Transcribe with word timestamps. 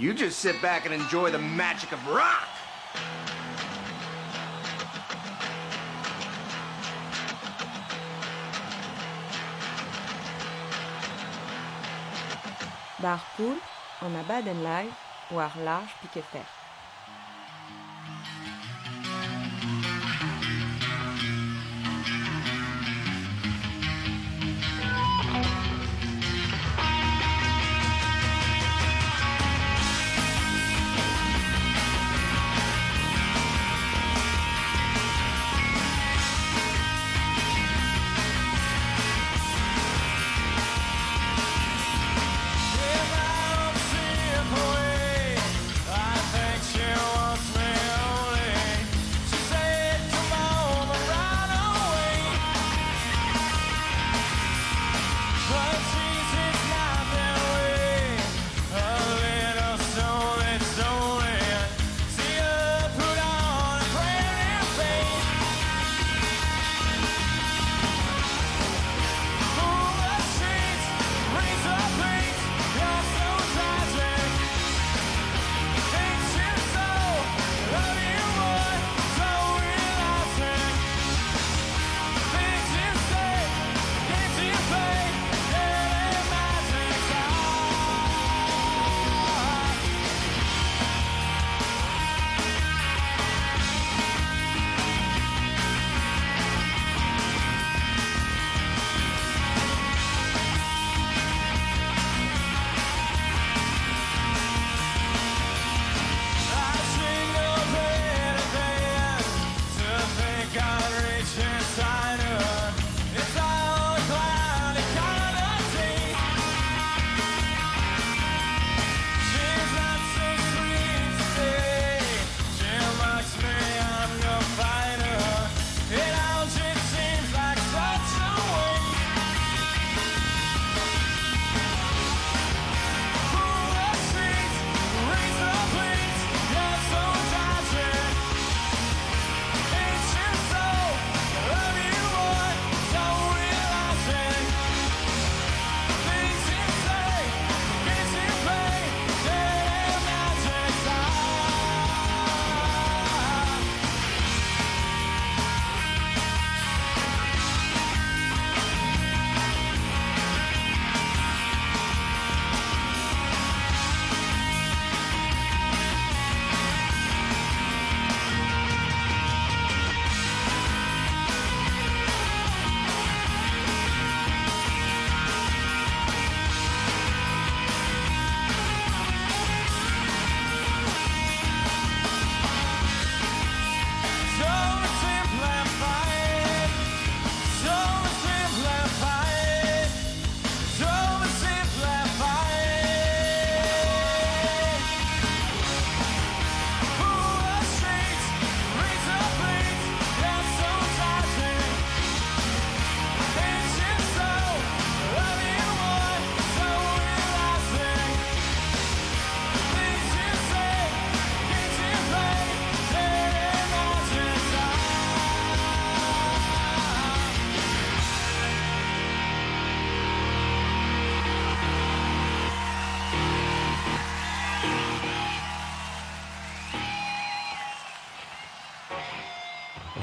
You 0.00 0.14
just 0.14 0.38
sit 0.38 0.62
back 0.62 0.86
and 0.86 0.94
enjoy 0.94 1.30
the 1.30 1.38
magic 1.38 1.92
of 1.92 2.00
rock. 2.08 2.48
Barpool, 12.96 13.58
en 14.00 14.16
a 14.16 14.22
baden 14.22 14.62
live, 14.62 14.94
war 15.30 15.52
large 15.58 15.90
piquet. 16.00 16.59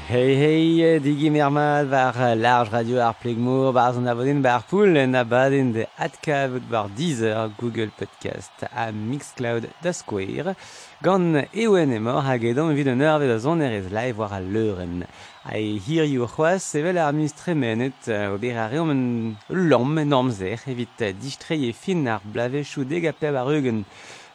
Hei 0.08 0.36
hei, 0.40 0.98
digi 1.04 1.28
mermad 1.28 1.90
var 1.90 2.16
large 2.34 2.72
radio 2.72 3.02
ar 3.04 3.16
plegmour, 3.20 3.74
var 3.76 3.92
zon 3.92 4.08
abaden 4.08 4.40
bar 4.40 4.62
poul, 4.70 4.96
en 4.96 5.12
abaden 5.12 5.74
de 5.74 5.84
atka 5.98 6.46
vout 6.48 6.70
war 6.70 6.88
Deezer, 6.96 7.50
Google 7.58 7.90
Podcast, 7.98 8.64
a 8.72 8.86
Mixcloud 8.90 9.66
da 9.82 9.92
Square, 9.92 10.54
gant 11.04 11.44
ewen 11.52 11.92
emor 11.92 12.22
hag 12.24 12.46
edan 12.48 12.72
vid 12.72 12.88
an 12.88 13.04
ur 13.04 13.34
a 13.34 13.38
zon 13.38 13.60
erez 13.60 13.92
live 13.92 14.16
war 14.16 14.32
a 14.32 14.40
leuren. 14.40 15.04
Ha 15.44 15.58
e 15.60 15.76
hir 15.76 16.08
yo 16.08 16.24
c'hoaz, 16.26 16.64
sevel 16.64 16.96
ar 16.96 17.12
mistremenet, 17.12 18.08
ober 18.32 18.56
a 18.56 18.70
reom 18.72 18.94
en 18.94 19.04
lom 19.68 19.98
en 19.98 20.16
amzer, 20.22 20.64
evit 20.72 21.04
distreie 21.20 21.74
fin 21.76 22.08
ar 22.08 22.24
blavechou 22.24 22.88
deg 22.88 23.10
a 23.10 23.12
peb 23.12 23.36
ar 23.36 23.52
eugen. 23.52 23.84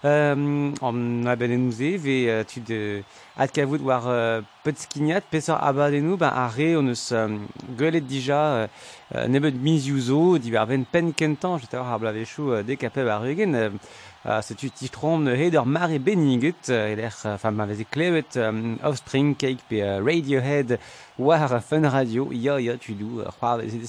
Um, 0.06 0.74
an 0.82 1.26
abadennou 1.26 1.72
ze, 1.72 1.96
ve 1.96 2.28
uh, 2.28 2.44
tu 2.44 2.60
de 2.60 3.04
adkavout 3.38 3.80
war 3.80 4.04
uh, 4.06 4.44
petskignat, 4.62 5.24
ben 5.32 5.42
a 5.48 6.48
re 6.50 6.76
on 6.76 6.90
eus 6.90 7.14
gwelet 7.78 8.04
dija 8.04 8.68
nebet 9.30 9.56
mizioù 9.56 10.00
zo, 10.00 10.38
di 10.38 10.52
war 10.52 10.68
ben 10.68 10.84
pen 10.84 11.14
kentan, 11.14 11.58
jeta 11.58 11.80
war 11.80 11.94
ar 11.94 12.00
blavechou 12.00 12.52
uh, 12.52 12.64
dek 12.68 12.84
a 12.84 12.90
peb 12.90 13.08
ar 13.08 13.24
eugen, 13.24 13.56
uh, 13.56 13.70
uh, 14.26 14.42
setu 14.44 14.68
titrom 14.76 15.24
ne 15.24 15.38
hed 15.40 15.56
ur 15.56 15.66
mare 15.66 16.00
beniget, 16.00 16.68
uh, 16.68 16.92
e 16.92 17.00
uh, 17.00 18.50
um, 18.50 18.78
Offspring, 18.84 19.38
Cake, 19.38 19.64
pe 19.70 19.80
Radiohead, 20.04 20.80
war 21.18 21.62
fun 21.62 21.88
radio, 21.88 22.28
ya 22.34 22.60
ya 22.60 22.76
tu 22.76 22.94
dou, 22.94 23.22
uh, 23.22 23.32
c'hoar 23.32 23.60
veze 23.60 23.80
de 23.80 23.88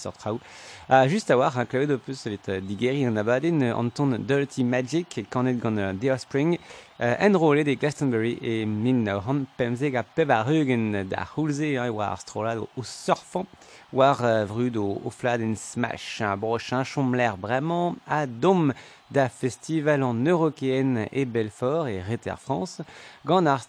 sort 0.88 0.88
traoù. 0.88 1.04
Uh, 1.04 1.08
just 1.08 1.30
a 1.30 1.36
war, 1.36 1.56
un 1.56 1.66
klevet 1.66 1.90
o 1.90 1.98
peus 1.98 2.26
evit 2.26 2.48
uh, 2.48 2.60
digeri 2.60 3.04
an 3.06 3.16
abaden 3.16 3.62
an 3.62 3.90
Dirty 4.26 4.64
Magic, 4.64 5.26
kanet 5.30 5.60
gant 5.60 6.00
The 6.00 6.10
Offspring, 6.10 6.58
Uh, 7.00 7.16
enrôlé 7.18 7.64
des 7.64 7.74
Glastonbury 7.74 8.38
et 8.40 8.64
min 8.66 9.08
han 9.08 9.46
pemzeg 9.58 9.96
a 9.96 10.04
da 10.14 11.26
hulze 11.34 11.76
hein, 11.76 11.90
war 11.90 12.20
strolad 12.20 12.58
au 12.58 12.84
surfant 12.84 13.46
war 13.92 14.22
uh, 14.22 14.44
vrud 14.44 14.76
au 14.76 15.10
flad 15.10 15.42
en 15.42 15.56
smash 15.56 16.20
un 16.20 16.36
brochin 16.36 16.84
chomler 16.84 17.32
vraiment 17.36 17.96
a 18.06 18.26
dom 18.26 18.72
da 19.10 19.28
festival 19.28 20.04
en 20.04 20.24
eurokeen 20.24 21.08
et 21.10 21.24
Belfort 21.24 21.88
et 21.88 22.00
Reter 22.00 22.38
France 22.38 22.80
gant 23.26 23.44
ar 23.44 23.66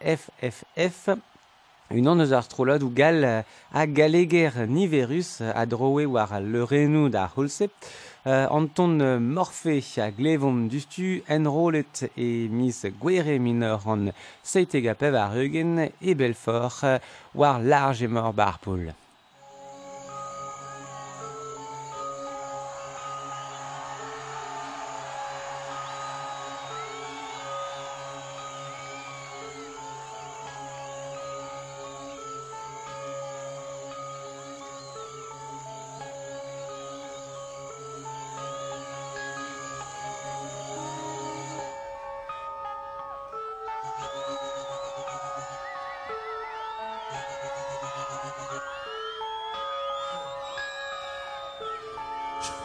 FFF 0.00 1.08
unan 1.90 2.22
eus 2.22 2.32
ar 2.32 2.44
strolad 2.46 2.82
ou 2.86 2.92
gal 2.94 3.24
a 3.24 3.86
galeger 3.86 4.66
niverus 4.68 5.40
a 5.40 5.66
droe 5.66 6.06
war 6.06 6.40
le 6.40 6.62
renou 6.64 7.08
da 7.08 7.26
hulse 7.34 7.70
Uh, 8.26 8.44
an 8.52 8.66
ton 8.68 8.98
morfe 9.18 9.80
a 9.96 10.10
glevom 10.12 10.68
dustu 10.68 11.22
enrolet 11.26 12.02
e 12.18 12.48
mis 12.52 12.84
gwere 13.00 13.38
minor 13.40 13.80
an 13.88 14.10
seitegapev 14.44 15.16
ar 15.16 15.38
eugen 15.40 15.88
e 15.88 16.14
belfort 16.14 16.82
uh, 16.84 16.98
war 17.32 17.56
large 17.58 18.04
e 18.04 18.08
mor 18.08 18.34
barpoul. 18.34 18.92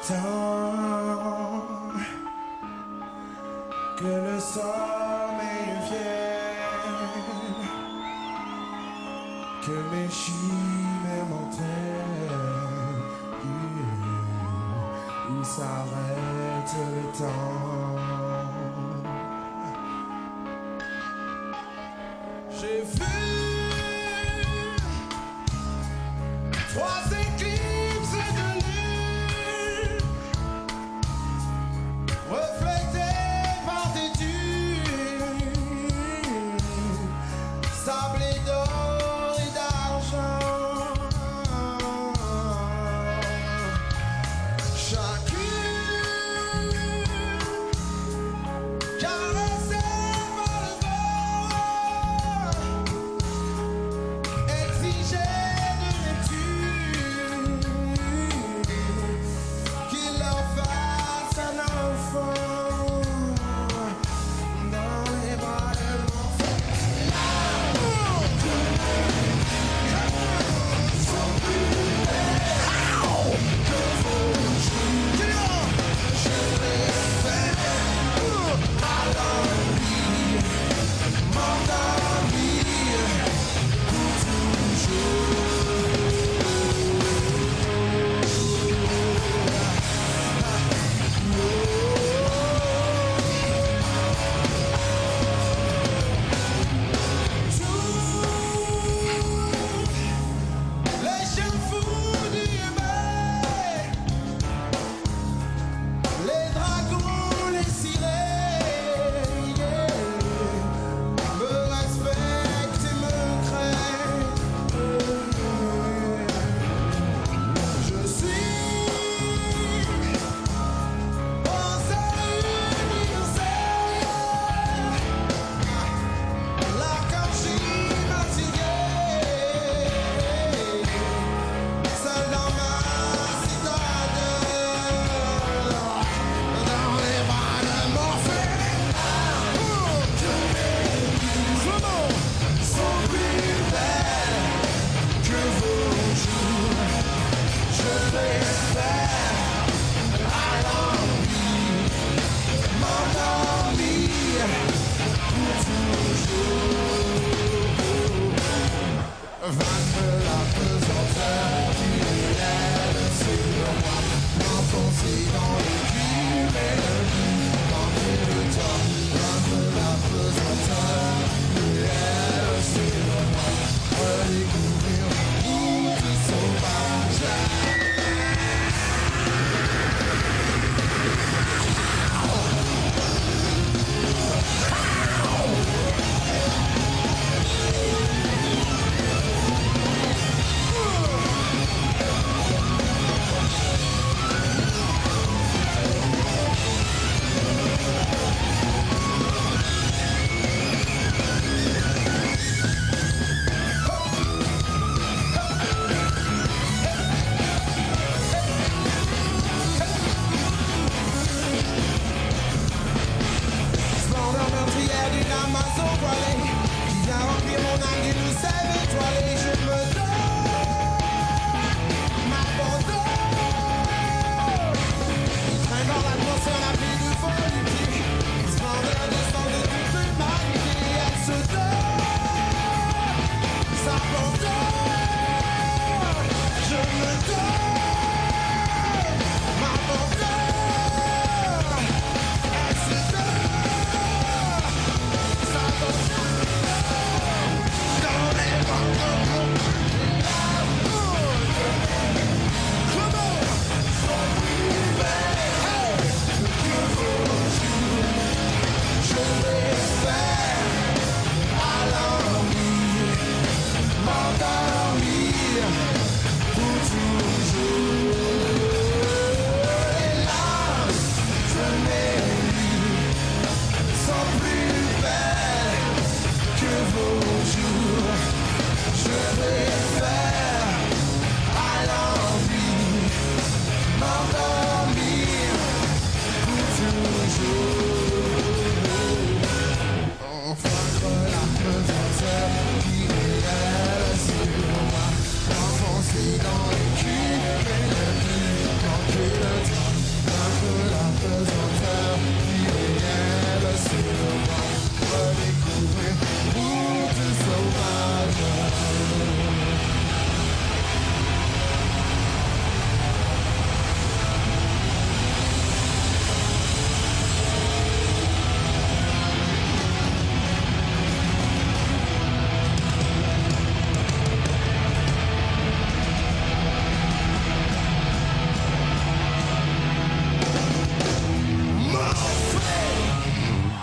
Tant 0.07 0.13
que 3.97 4.03
le 4.05 4.39
sommeil 4.39 5.69
vienne, 5.87 7.55
que 9.65 9.71
mes 9.91 10.09
chimères 10.09 11.25
m'entraînent, 11.27 12.35
il 15.31 15.43
s'arrête 15.43 16.75
le 16.93 17.03
temps. 17.17 17.74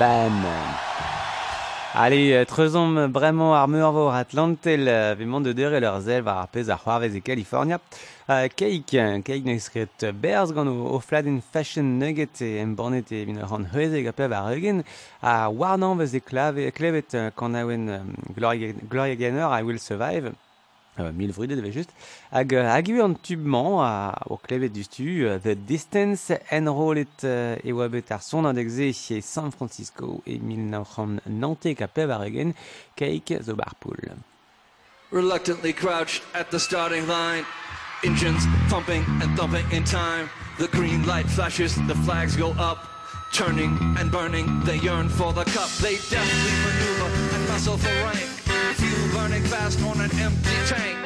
bam. 0.03 0.43
Ale, 1.95 2.45
treuzom 2.51 3.13
bremañ 3.15 3.53
ar 3.55 3.69
meur 3.69 3.93
vor 3.93 4.15
Atlantel, 4.15 4.89
vemant 5.19 5.41
de 5.41 5.53
deur 5.53 5.75
e 5.75 5.81
leur 5.81 6.01
zel 6.01 6.23
war 6.27 6.39
ar 6.43 6.49
pez 6.49 6.71
ar 6.71 6.81
c'hoarvez 6.83 7.15
e 7.15 7.21
California. 7.21 7.79
Uh, 8.29 8.49
keik, 8.59 8.95
keik 9.27 9.45
ne 9.45 9.59
skret 9.61 10.07
berz 10.23 10.55
gant 10.57 10.71
o, 10.73 10.75
o 10.97 10.99
fladen 10.99 11.41
fashion 11.53 11.99
nugget 12.01 12.41
e 12.41 12.51
embornet 12.65 13.13
e 13.13 13.25
vin 13.29 13.43
ran 13.51 13.67
heuze 13.75 14.01
e 14.01 14.05
gapev 14.07 14.33
ar 14.39 14.55
eugen, 14.55 14.83
a 15.21 15.35
warnan 15.51 15.99
vez 15.99 16.15
e 16.15 16.21
klevet, 16.21 16.75
klevet 16.79 17.15
uh, 17.15 17.29
kan 17.39 17.55
aouen 17.61 17.91
um, 17.99 18.15
Gloria, 18.35 18.73
Gloria 18.89 19.15
Gaynor, 19.15 19.53
I 19.53 19.63
Will 19.63 19.79
Survive, 19.79 20.33
Mil 20.99 21.33
vrudet 21.33 21.59
eve 21.59 21.73
just. 21.73 21.91
Hag, 22.31 22.53
hag 22.53 22.89
eo 22.89 23.05
an 23.05 23.15
tubman 23.15 23.79
a, 23.81 24.13
o 24.29 24.37
klevet 24.37 24.75
du 24.75 24.83
stu, 24.85 25.25
uh, 25.25 25.39
The 25.41 25.55
Distance 25.57 26.37
enrollet 26.53 27.25
uh, 27.25 27.57
e 27.65 27.73
oa 27.73 27.89
bet 27.89 28.13
ar 28.13 28.21
San 28.21 29.51
Francisco 29.51 30.21
e 30.27 30.37
1990 30.39 31.83
a 31.83 31.89
pev 31.89 32.11
ar 32.11 32.27
eugen, 32.27 32.55
keik 32.95 33.39
zo 33.43 33.55
bar 33.55 33.73
poul. 33.81 34.23
reluctantly 35.13 35.73
crouched 35.73 36.23
at 36.35 36.51
the 36.51 36.59
starting 36.59 37.07
line. 37.07 37.45
Engines 38.05 38.45
pumping 38.69 39.05
and 39.23 39.37
thumping 39.37 39.71
in 39.71 39.85
time. 39.85 40.29
The 40.59 40.69
green 40.69 41.07
light 41.07 41.27
flashes, 41.27 41.77
the 41.87 41.95
flags 41.95 42.35
go 42.35 42.51
up. 42.53 42.89
Turning 43.33 43.79
and 43.99 44.11
burning, 44.11 44.61
they 44.65 44.77
yearn 44.79 45.09
for 45.09 45.33
the 45.33 45.45
cup. 45.45 45.71
They 45.81 45.97
deftly 45.97 46.53
maneuver 46.65 47.37
and 47.37 47.49
muscle 47.49 47.77
for 47.77 47.89
rank. 48.05 48.42
Fuel 48.79 49.09
burning 49.13 49.43
fast 49.45 49.83
on 49.83 50.01
an 50.01 50.11
empty 50.19 50.57
tank. 50.71 50.97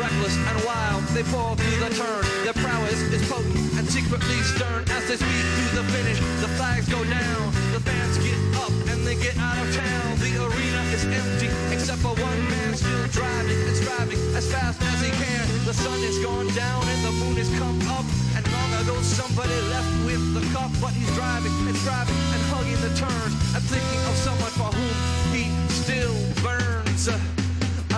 Reckless 0.00 0.36
and 0.48 0.58
wild, 0.64 1.04
they 1.12 1.22
pour 1.28 1.54
through 1.56 1.78
the 1.84 1.92
turn. 1.94 2.24
Their 2.44 2.56
prowess 2.56 3.00
is 3.12 3.22
potent 3.28 3.78
and 3.78 3.86
secretly 3.88 4.40
stern. 4.56 4.84
As 4.88 5.04
they 5.08 5.16
speed 5.16 5.46
through 5.54 5.82
the 5.82 5.86
finish, 5.92 6.18
the 6.40 6.48
flags 6.56 6.88
go 6.88 7.04
down. 7.04 7.52
The 7.76 7.80
fans 7.80 8.16
get 8.18 8.38
up 8.64 8.72
and 8.90 9.06
they 9.06 9.14
get 9.14 9.36
out 9.36 9.58
of 9.60 9.68
town. 9.76 10.08
The 10.24 10.32
arena 10.40 10.80
is 10.96 11.04
empty 11.04 11.48
except 11.74 12.00
for 12.00 12.16
one 12.16 12.42
man 12.48 12.74
still 12.74 13.06
driving 13.12 13.60
and 13.68 13.76
striving 13.76 14.20
as 14.34 14.50
fast 14.50 14.80
as 14.80 14.98
he 15.04 15.10
can. 15.12 15.44
The 15.68 15.74
sun 15.74 16.00
is 16.00 16.18
gone 16.24 16.48
down 16.56 16.82
and 16.88 17.00
the 17.04 17.12
moon 17.20 17.36
has 17.36 17.50
come 17.60 17.78
up. 17.92 18.08
And 18.36 18.42
long 18.48 18.72
ago 18.80 18.96
somebody 19.02 19.58
left 19.68 19.92
with 20.08 20.24
the 20.32 20.44
cup, 20.56 20.72
but 20.80 20.92
he's 20.96 21.12
driving 21.14 21.52
and 21.68 21.76
striving 21.76 22.16
and 22.34 22.42
hugging 22.48 22.80
the 22.80 22.92
turns 22.96 23.34
and 23.54 23.62
thinking 23.68 24.02
of 24.08 24.16
someone 24.16 24.54
for 24.56 24.72
whom 24.72 24.96
he 25.36 25.52
still 25.68 26.31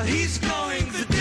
he's 0.06 0.38
going 0.38 0.90
to 0.92 1.13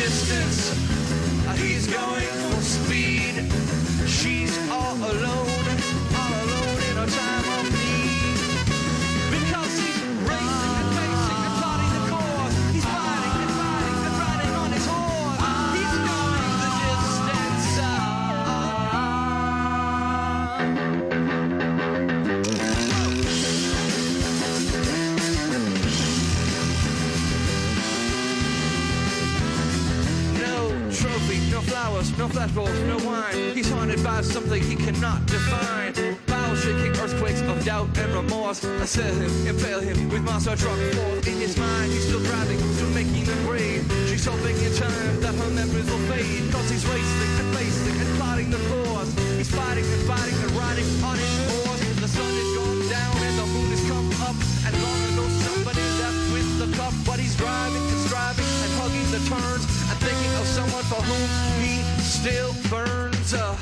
flowers, 32.50 32.80
no 32.84 32.98
wine. 33.08 33.54
He's 33.54 33.70
haunted 33.70 34.04
by 34.04 34.22
something 34.22 34.62
he 34.62 34.76
cannot 34.76 35.26
define. 35.28 35.94
Bow 36.28 36.56
shaking 36.56 36.92
earthquakes 37.00 37.42
of 37.42 37.64
doubt 37.64 37.96
and 37.98 38.14
remorse. 38.14 38.64
Assail 38.64 39.14
him, 39.14 39.32
impale 39.48 39.80
him 39.80 40.10
with 40.10 40.24
monster 40.24 40.56
truck 40.56 40.78
force. 40.78 41.28
In 41.28 41.40
his 41.40 41.58
mind, 41.58 41.92
he's 41.92 42.06
still 42.08 42.24
driving, 42.24 42.60
still 42.74 42.90
making 42.90 43.26
the 43.26 43.38
grade. 43.48 43.84
She's 44.10 44.26
hoping 44.26 44.58
in 44.60 44.74
time 44.76 45.22
that 45.22 45.36
her 45.36 45.52
memories 45.52 45.88
will 45.90 46.04
fade. 46.12 46.52
Cause 46.52 46.70
he's 46.70 46.86
racing 46.86 47.34
and 47.40 47.50
pacing 47.56 47.96
and 48.02 48.10
plotting 48.18 48.50
the 48.50 48.62
course. 48.72 49.12
He's 49.38 49.52
fighting 49.52 49.86
and 49.86 50.04
fighting 50.04 50.38
and 50.44 50.52
riding 50.52 50.88
on 51.04 51.18
his 51.18 51.36
horse. 51.48 51.82
The 52.02 52.08
sun 52.08 52.34
is 52.34 52.50
gone 52.58 52.82
down 52.90 53.16
and 53.24 53.36
the 53.40 53.48
moon 53.54 53.70
has 53.72 53.84
come 53.88 54.10
up. 54.28 54.38
And 54.68 54.74
long 54.84 55.02
ago 55.14 55.26
somebody 55.48 55.86
left 56.02 56.20
with 56.34 56.50
the 56.60 56.68
cup. 56.76 56.94
But 57.06 57.20
he's 57.20 57.36
driving 57.38 57.84
and 57.88 58.02
striving 58.04 58.50
and 58.68 58.74
hugging 58.82 59.10
the 59.16 59.22
turns. 59.32 59.64
And 59.88 59.98
thinking 60.04 60.34
of 60.42 60.48
someone 60.48 60.84
for 60.92 61.00
whom 61.00 61.30
he 61.64 61.93
still 62.04 62.54
burns. 62.70 63.34
up. 63.34 63.58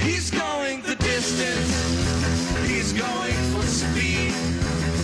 he's 0.00 0.30
going 0.30 0.82
the 0.82 0.96
distance. 0.96 2.66
He's 2.66 2.92
going 2.92 3.34
for 3.52 3.62
speed. 3.62 4.97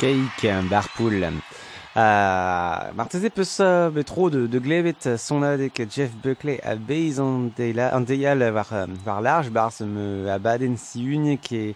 Keik, 0.00 0.46
bar 0.70 0.86
poul. 0.96 1.26
Uh, 1.94 2.88
Marteze 2.96 3.28
peus 3.28 3.58
uh, 3.60 3.90
betro 3.92 4.30
de, 4.30 4.46
de 4.46 4.58
glevet 4.58 5.18
son 5.18 5.42
adek 5.44 5.82
Jeff 5.90 6.14
Buckley 6.22 6.58
a 6.64 6.74
beiz 6.74 7.18
an, 7.20 7.50
deila, 7.54 7.90
an 7.92 8.06
deial 8.08 8.40
war, 8.54 8.72
euh, 8.72 8.86
war 9.04 9.20
large 9.20 9.50
bar 9.50 9.70
se 9.70 9.84
me 9.84 10.30
abaden 10.32 10.78
si 10.78 11.04
unik 11.04 11.52
e 11.52 11.74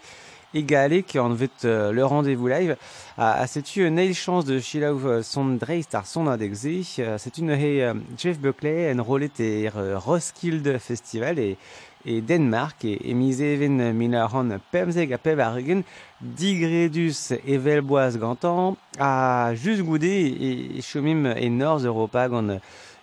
egalek 0.54 1.16
an 1.20 1.34
vet 1.36 1.66
uh, 1.66 1.90
le 1.92 2.02
rendez-vous 2.02 2.48
live. 2.48 2.78
Uh, 3.18 3.42
a 3.44 3.46
setu 3.46 3.84
chance 4.14 4.46
de 4.46 4.58
chilaou 4.58 5.04
uh, 5.04 5.22
son 5.22 5.58
dreist 5.60 5.94
ar 5.94 6.06
son 6.06 6.26
adek 6.26 6.54
ze. 6.54 6.80
Uh, 7.02 7.18
setu 7.18 7.44
ne 7.44 7.56
he 7.56 7.84
uh, 7.84 7.92
Jeff 8.16 8.38
Buckley 8.38 8.90
en 8.90 9.02
rolet 9.02 9.38
er 9.38 9.98
Roskilde 10.00 10.78
Festival 10.78 11.38
e 11.38 11.58
e 12.04 12.20
Denmark 12.20 12.84
e 12.84 12.98
emizeven 13.10 13.94
mina 13.94 14.26
ran 14.26 14.60
pemzeg 14.70 15.12
a 15.12 15.18
pev 15.18 15.40
ar 15.40 15.58
egen 15.58 15.84
digredus 16.20 17.32
evel 17.44 17.82
boaz 17.82 18.16
gantan 18.16 18.76
a 18.98 19.52
just 19.54 19.82
goude 19.82 20.14
e, 20.48 20.78
e 20.78 20.82
chomim 20.82 21.26
e 21.26 21.48
norz 21.48 21.84
Europa 21.84 22.28
gant 22.28 22.60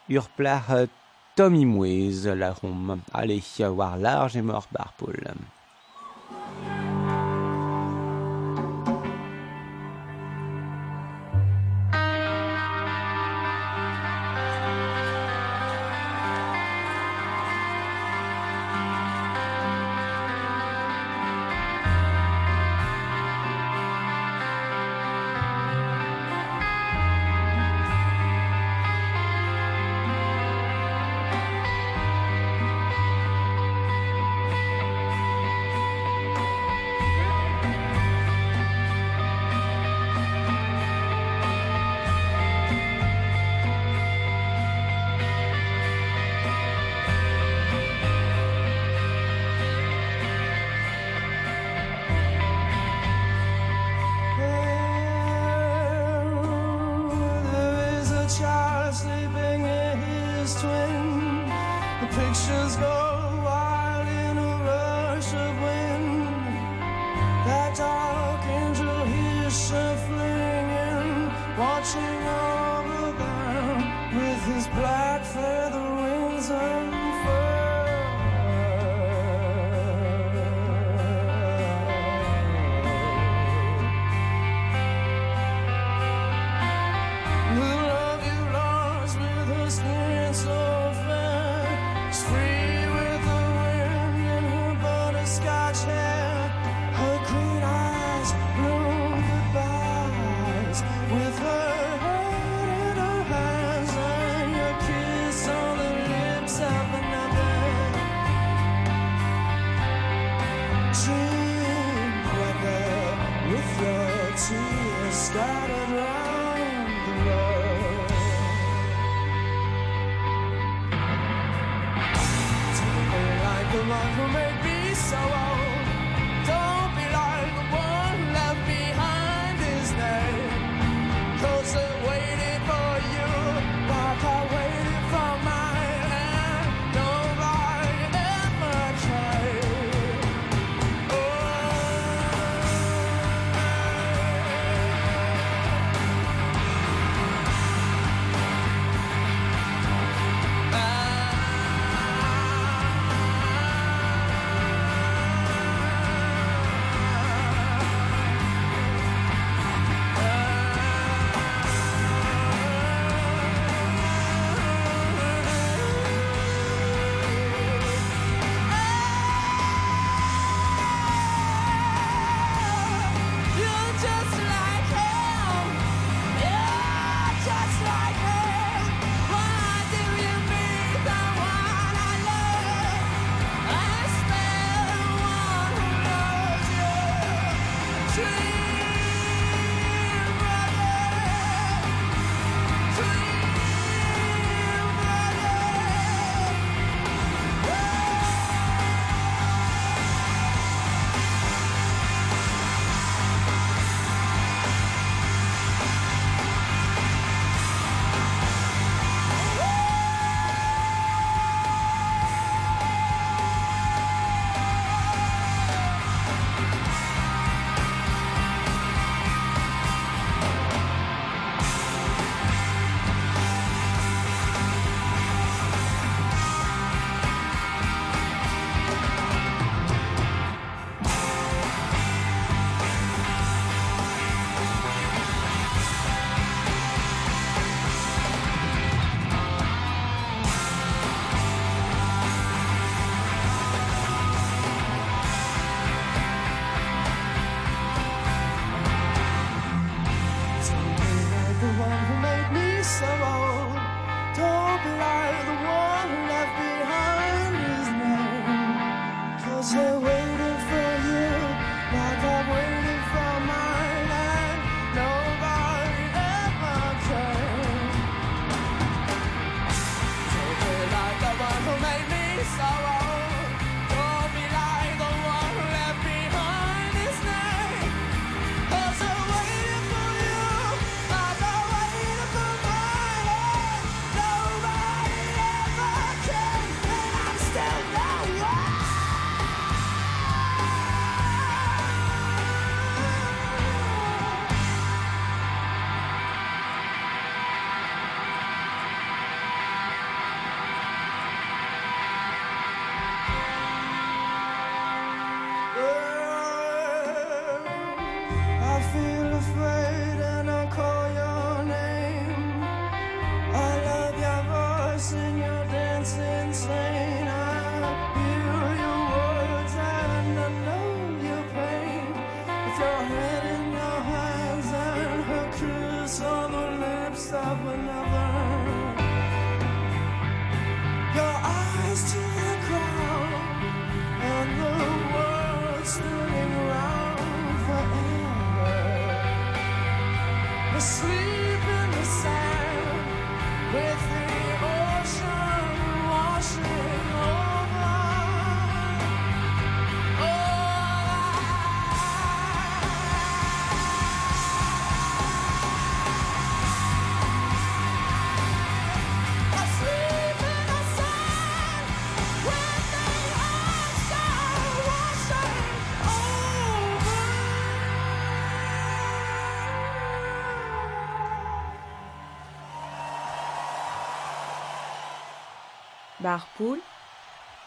ur 0.10 0.27
plar 0.38 0.88
Tommy 1.36 1.65
Mouez 1.65 2.25
la 2.25 2.51
rom. 2.51 3.01
Allez, 3.13 3.60
war 3.60 3.98
large 3.98 4.36
e 4.36 4.41
mort 4.41 4.67
par 4.74 4.93
poule. 4.98 5.34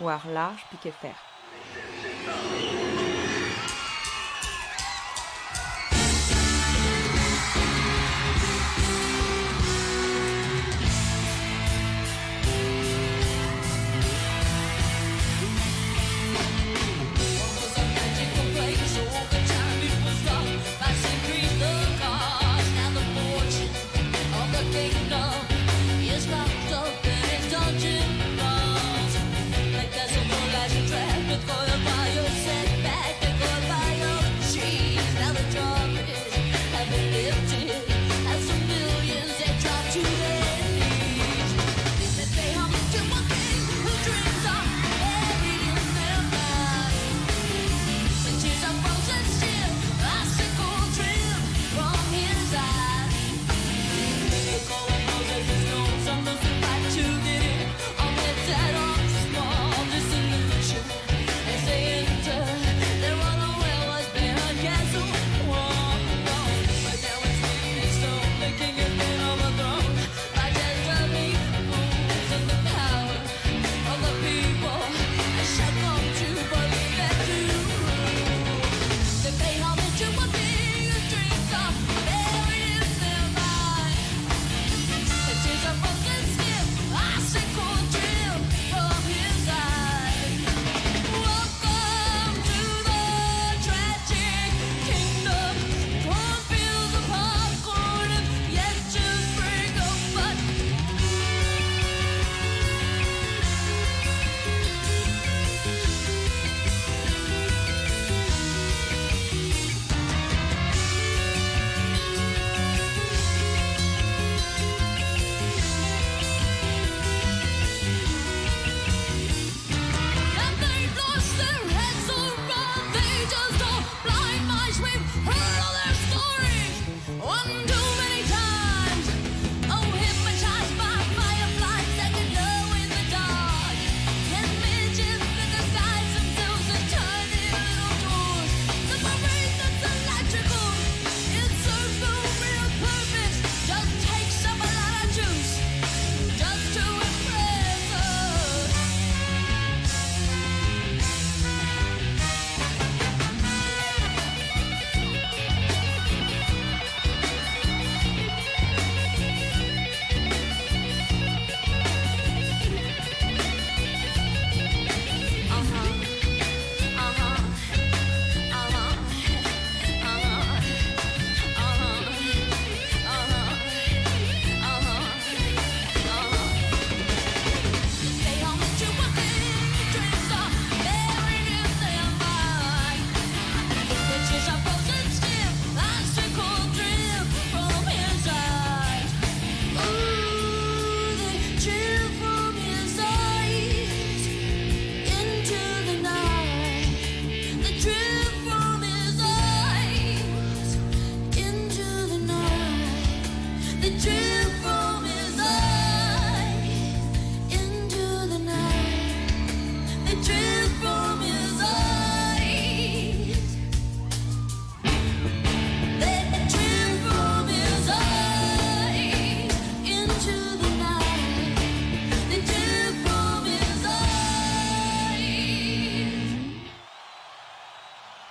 War 0.05 0.23
large 0.27 0.67
piqué 0.71 0.93
fer. 0.93 1.24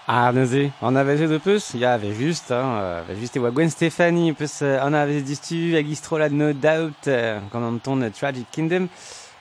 Ah, 0.06 0.34
neuze, 0.34 0.70
an 0.82 0.96
aveze 0.96 1.30
de 1.30 1.38
peus, 1.39 1.74
ya 1.76 1.94
ave 1.94 2.13
just, 2.13 2.50
hein, 2.50 2.76
ave 3.00 3.16
just 3.22 3.38
ewa 3.38 3.52
Gwen 3.52 3.70
Stefani, 3.70 4.34
peus 4.34 4.62
an 4.62 4.94
aveze 4.94 5.24
distu, 5.24 5.78
hag 5.78 5.88
istrola 5.88 6.28
no 6.28 6.52
doubt, 6.52 7.06
gant 7.06 7.63
an 7.63 7.80
ton 7.80 8.12
Tragic 8.12 8.52
Kingdom. 8.52 8.89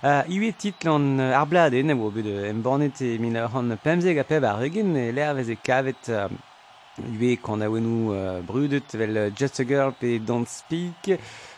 Uh, 0.04 0.22
Iwe 0.30 0.52
tit 0.52 0.84
lan 0.84 1.18
ar 1.18 1.46
blade, 1.46 1.82
ne 1.82 1.94
bo 1.94 2.12
bet 2.14 2.26
embornet 2.46 3.02
e 3.02 3.18
min 3.18 3.36
an 3.36 3.76
pemzeg 3.82 4.20
a 4.20 4.22
peb 4.22 4.44
ar 4.44 4.60
regen, 4.62 4.94
e 4.94 5.10
ler 5.10 5.34
veze 5.34 5.58
kavet 5.58 6.12
uh, 6.14 6.28
Iwe 7.10 7.36
kan 7.42 7.62
a 7.62 7.66
wenou 7.66 8.14
uh, 8.14 8.40
brudet 8.46 8.94
vel 8.94 9.32
Just 9.34 9.58
a 9.58 9.64
Girl 9.64 9.90
pe 9.90 10.20
Don't 10.20 10.46
Speak, 10.46 11.10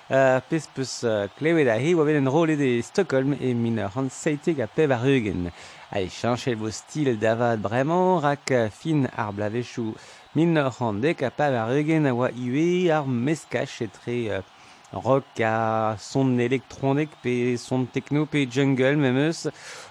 uh, 0.08 0.40
pez 0.48 0.64
peus 0.74 1.04
uh, 1.04 1.28
klevet 1.36 1.68
a 1.68 1.76
he 1.76 1.92
oa 1.92 2.08
bet 2.08 2.16
en 2.16 2.32
rolet 2.32 2.56
e 2.56 2.80
Stockholm 2.80 3.36
e 3.36 3.52
min 3.52 3.84
an 3.84 4.08
seiteg 4.08 4.64
a 4.64 4.66
peb 4.66 4.96
ar. 4.96 5.04
Allez, 5.96 6.08
chanchel 6.08 6.56
vos 6.56 6.72
stil 6.72 7.16
davad 7.20 7.60
bremañ, 7.62 8.18
rak 8.18 8.50
uh, 8.50 8.68
fin 8.68 9.06
ar 9.16 9.32
blavechou 9.32 9.94
min 10.34 10.58
ur 10.58 10.74
an 10.82 10.98
dek 10.98 11.22
a 11.22 11.30
peb 11.30 11.54
ar 11.54 11.70
eugen 11.70 12.08
a 12.10 12.12
oa 12.12 12.32
iwe 12.34 12.90
ar 12.90 13.06
meskach 13.06 13.76
etre 13.86 14.16
uh, 14.40 14.42
rock 14.90 15.38
a 15.38 15.94
son 16.00 16.40
elektronik 16.42 17.14
pe 17.22 17.54
son 17.56 17.86
techno 17.86 18.26
pe 18.26 18.42
jungle 18.50 18.96
memeus 18.96 19.46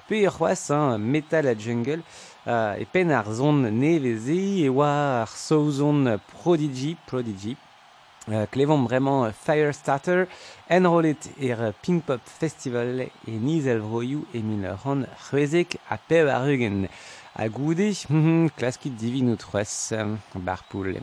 pe 0.09 0.27
c'hoaz 0.27 0.65
hein, 0.75 0.97
metal 0.99 1.47
a 1.47 1.55
jungle 1.55 2.03
uh, 2.47 2.75
e 2.75 2.83
pen 2.83 3.09
ar 3.09 3.31
zon 3.31 3.63
neveze 3.71 4.41
e 4.65 4.67
oa 4.67 5.21
ar 5.21 5.31
saouzon 5.31 6.19
prodigy 6.33 6.97
prodigy 7.07 7.55
Uh, 8.23 8.45
klevon 8.47 8.85
bremañ 8.87 9.25
uh, 9.27 9.33
Firestarter 9.35 10.29
enrolet 10.71 11.25
er 11.43 11.73
Pinkpop 11.83 12.23
Festival 12.23 13.01
e 13.03 13.33
nizel 13.35 13.83
vroioù 13.83 14.23
e 14.31 14.39
min 14.39 14.63
ran 14.63 15.03
c'hwezek 15.25 15.75
a 15.91 15.97
pev 15.97 16.31
ar 16.31 16.47
rugen. 16.47 16.87
A 17.35 17.49
goude, 17.49 17.91
mm 18.07 18.47
klaskit 18.57 18.95
divin 18.95 19.33
ou 19.33 19.35
troez, 19.35 19.91
um, 19.99 20.19
bar 20.39 20.63
poul. 20.69 20.95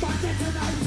Bucket 0.00 0.36
tonight. 0.38 0.79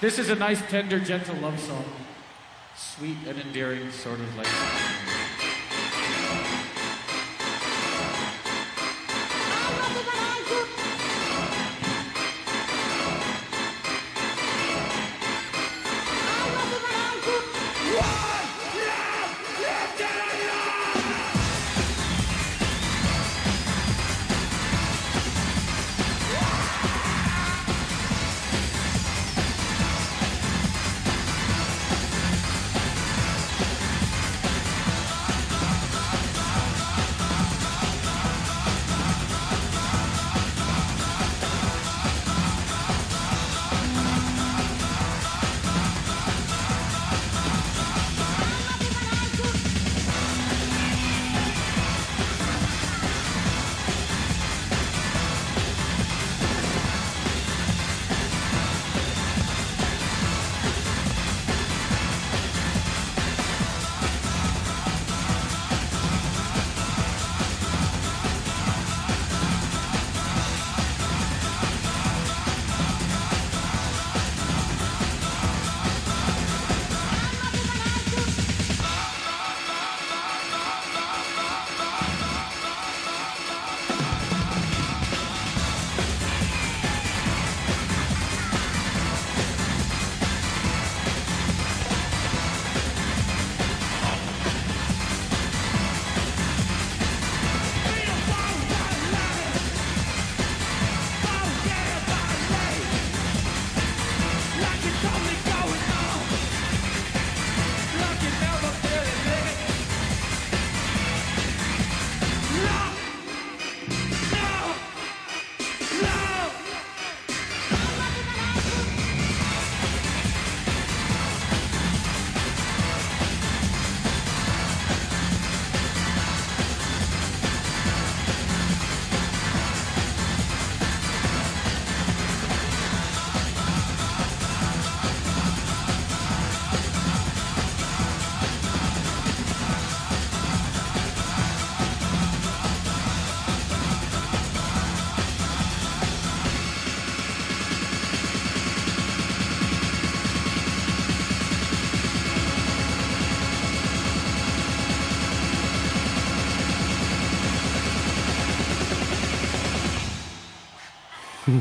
This 0.00 0.18
is 0.18 0.30
a 0.30 0.34
nice, 0.34 0.60
tender, 0.68 0.98
gentle 0.98 1.36
love 1.36 1.58
song. 1.58 1.84
Sweet 2.76 3.16
and 3.26 3.38
endearing, 3.38 3.90
sort 3.90 4.20
of 4.20 4.36
like. 4.36 5.11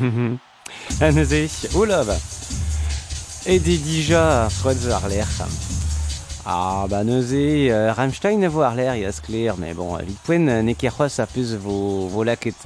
En 1.01 1.11
neuze, 1.13 1.47
oula 1.75 2.03
ba. 2.03 2.15
E 3.45 3.57
de 3.59 3.77
dija 3.81 4.49
froedz 4.49 4.87
ar 4.89 5.07
lerch. 5.09 5.41
Ah, 6.45 6.85
ba 6.89 7.03
neuze, 7.03 7.69
euh, 7.69 7.93
Rammstein 7.93 8.43
a 8.43 8.49
vo 8.49 8.61
ar 8.61 8.75
ler, 8.75 8.95
yas 8.97 9.21
kler, 9.21 9.57
mais 9.57 9.73
bon, 9.73 9.97
vit 9.97 10.17
poen 10.25 10.47
euh, 10.49 10.61
ne 10.61 10.73
ket 10.73 10.89
c'hoaz 10.89 11.19
a 11.19 11.27
peus 11.27 11.53
vo, 11.55 12.07
vo 12.09 12.23
laket. 12.23 12.57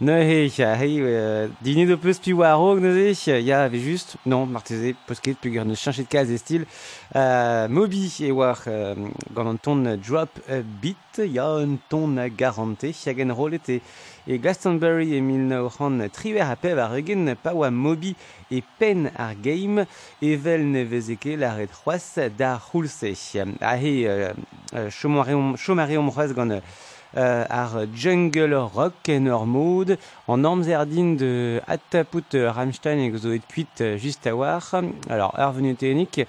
Ne 0.00 0.14
he, 0.24 0.46
ya, 0.56 0.74
he, 0.80 0.96
euh, 1.00 1.48
dini 1.60 1.84
do 1.84 1.98
peus 2.00 2.18
pi 2.18 2.32
war 2.32 2.56
rog 2.56 2.80
neuze, 2.80 3.28
ya, 3.28 3.64
ave 3.66 3.80
just, 3.84 4.16
non, 4.24 4.46
marteze, 4.46 4.94
peus 5.06 5.20
ket 5.20 5.36
pugur 5.40 5.66
neus 5.68 5.80
chanchet 5.80 6.08
kaz 6.08 6.30
e 6.32 6.38
stil, 6.40 6.64
euh, 7.14 7.68
Moby 7.68 8.08
e 8.20 8.30
war 8.32 8.62
euh, 8.66 8.94
gant 9.34 9.52
an 9.52 9.60
ton 9.60 9.98
drop 10.00 10.40
a 10.48 10.62
beat, 10.62 11.20
ya 11.20 11.50
un 11.60 11.76
ton 11.90 12.16
a 12.16 12.30
garante, 12.30 12.94
hag 13.04 13.20
en 13.20 13.34
rolet 13.34 13.68
e, 13.68 13.80
e 14.26 14.38
Glastonbury 14.38 15.16
e 15.16 15.20
mil 15.20 15.46
n'aoc'han 15.48 16.08
triwer 16.10 16.50
a 16.50 16.56
pev 16.56 16.78
ar 16.78 16.96
eugen 16.98 17.34
pa 17.42 17.52
oa 17.52 17.70
mobi 17.70 18.14
e 18.50 18.62
pen 18.78 19.10
ar 19.16 19.34
geim 19.42 19.84
evel 20.20 20.64
ne 20.66 20.84
vezeke 20.84 21.36
la 21.36 21.54
red 21.56 21.70
c'hoaz 21.70 22.18
da 22.36 22.58
c'houlse. 22.58 23.14
Ahe, 23.60 24.34
chomareom 24.90 26.10
c'hoaz 26.10 26.34
gant 26.34 26.62
ar 27.14 27.86
jungle 27.94 28.54
rock 28.54 29.08
en 29.08 29.26
ur 29.26 29.46
mod, 29.46 29.96
an 30.28 30.44
amzerdin 30.44 31.16
de 31.16 31.60
Atapout 31.66 32.34
euh, 32.34 32.50
Rammstein 32.50 32.98
et 32.98 33.40
kuit 33.48 33.66
euh, 33.80 33.98
just 33.98 34.26
a 34.26 34.34
war. 34.34 34.62
Alors, 35.08 35.34
ur 35.38 35.52
venu 35.52 35.74
tenik, 35.74 36.20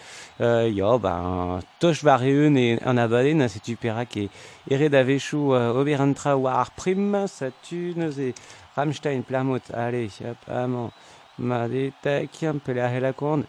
euh, 0.41 0.69
ya, 0.69 0.97
ben, 0.97 1.59
toch 1.79 2.03
var 2.03 2.23
eun 2.23 2.57
e 2.57 2.79
an 2.85 2.97
abaden, 2.97 3.47
setu 3.47 3.75
perak 3.75 4.17
e 4.17 4.29
ere 4.69 4.89
da 4.89 5.03
vechou 5.03 5.53
euh, 5.53 5.73
ober 5.73 6.01
an 6.01 6.13
tra 6.13 6.35
war 6.35 6.59
ar 6.59 6.71
prim, 6.75 7.27
sa 7.27 7.51
tu 7.63 7.93
neuze 7.95 8.33
Rammstein 8.75 9.23
plamot, 9.23 9.61
allez, 9.73 10.09
hop, 10.21 10.37
amant. 10.47 10.91
Ma 11.39 11.67
détac, 11.67 12.43
un 12.43 12.57
peu 12.59 12.73
la 12.73 12.91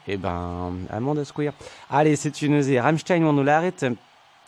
et 0.07 0.17
ben, 0.17 0.73
amant 0.89 1.15
de 1.15 1.25
square. 1.25 1.53
Allez, 1.91 2.17
c'est 2.17 2.41
une 2.41 2.53
neuze 2.53 2.75
Rammstein 2.79 3.23
on 3.25 3.43
l'arrête. 3.43 3.85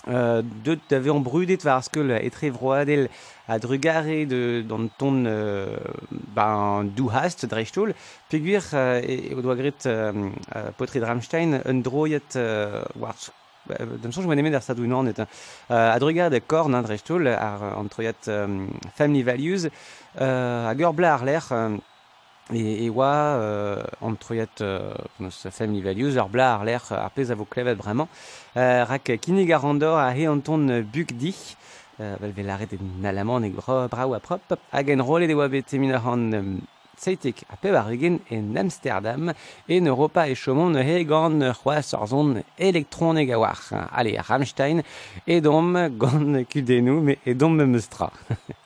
Brudet 0.06 1.58
parce 1.62 1.88
que 1.88 2.00
le 2.00 2.24
etre 2.24 2.46
vroadel 2.46 3.08
a 3.48 3.58
drugare 3.58 4.26
de 4.26 4.64
dans 4.66 4.88
ton 4.88 5.24
euh, 5.26 5.76
ben 6.10 6.84
du 6.84 7.04
hast 7.10 7.46
drechtol 7.46 7.94
peguir 8.30 8.62
euh, 8.74 9.00
et 9.02 9.34
au 9.34 9.42
doigt 9.42 9.56
grit 9.56 9.72
euh, 9.86 10.12
euh, 10.56 10.70
potri 10.76 11.00
Rammstein 11.00 11.60
un 11.64 11.74
droyet 11.74 12.36
euh, 12.36 12.82
war 12.96 13.14
Dem 14.02 14.12
sonj 14.12 14.26
moan 14.28 14.36
emet 14.36 14.52
ar 14.52 14.62
sadou 14.62 14.84
unan 14.84 15.06
et 15.08 15.18
euh, 15.18 15.24
a 15.70 15.98
drugar 15.98 16.28
de 16.28 16.38
korn 16.38 16.74
an 16.74 16.82
drechtol 16.84 17.28
ar 17.28 17.62
family 18.94 19.22
values 19.22 19.70
euh, 20.20 20.68
a 20.68 20.74
gur 20.74 20.92
bla 20.92 21.14
ar 21.14 21.24
ler 21.24 21.40
euh, 21.50 21.78
E, 22.52 22.84
e 22.84 22.90
oa 22.90 23.38
euh, 23.40 23.82
an 24.02 24.16
troiat 24.20 24.60
euh, 24.60 24.92
nos 25.18 25.48
family 25.48 25.80
values 25.80 26.18
ur 26.18 26.28
bla 26.28 26.50
ar 26.56 26.64
ler 26.64 26.82
ar 26.92 27.10
pez 27.10 27.30
a 27.30 27.34
vo. 27.34 27.46
Euh, 27.48 28.84
rak 28.84 29.12
kinig 29.22 29.50
ar 29.50 29.64
andor 29.64 29.96
a 29.96 30.12
he 30.12 30.26
an 30.26 30.40
ton 30.40 30.82
buk 30.82 31.14
di, 31.16 31.34
euh, 32.00 32.16
vel 32.20 32.34
e 32.36 33.50
brau 33.88 34.20
prop, 34.20 34.58
hag 34.72 34.90
en 34.90 35.00
rolet 35.00 35.30
e 35.30 35.34
oa 35.34 35.48
bet 35.48 35.72
emin 35.72 35.94
ar 35.94 36.06
an 36.06 36.34
um, 36.34 36.60
seitek 36.98 37.46
a 37.48 37.56
pev 37.56 37.76
ar 37.76 37.88
eugen 37.90 38.20
en 38.30 38.56
Amsterdam 38.58 39.32
en 39.66 39.86
Europa 39.86 40.28
e 40.28 40.34
chomon 40.34 40.72
ne 40.72 40.82
he 40.82 41.02
gant 41.04 41.40
c'hoaz 41.40 41.94
ar 41.94 42.02
a 42.02 43.38
war. 43.38 43.88
Allez, 43.90 44.18
Rammstein, 44.18 44.82
e 45.26 45.40
dom 45.40 45.72
gant 45.98 46.44
kudenou, 46.44 47.00
me 47.00 47.16
e 47.24 47.32
dom 47.32 47.56
me 47.56 47.64
meustra. 47.64 48.12